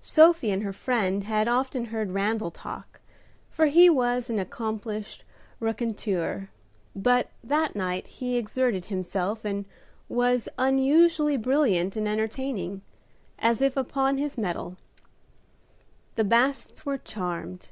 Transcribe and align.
Sophie 0.00 0.52
and 0.52 0.62
her 0.62 0.72
friend 0.72 1.24
had 1.24 1.48
often 1.48 1.86
heard 1.86 2.12
Randal 2.12 2.52
talk, 2.52 3.00
for 3.50 3.66
he 3.66 3.90
was 3.90 4.30
an 4.30 4.38
accomplished 4.38 5.24
raconteur, 5.58 6.50
but 6.94 7.32
that 7.42 7.74
night 7.74 8.06
he 8.06 8.36
exerted 8.36 8.84
himself, 8.84 9.44
and 9.44 9.64
was 10.08 10.48
unusually 10.56 11.36
brilliant 11.36 11.96
and 11.96 12.06
entertaining, 12.06 12.82
as 13.40 13.60
if 13.60 13.76
upon 13.76 14.18
his 14.18 14.38
mettle. 14.38 14.76
The 16.14 16.22
Bassets 16.22 16.86
were 16.86 16.98
charmed. 16.98 17.70